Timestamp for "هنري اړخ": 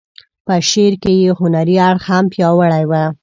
1.39-2.03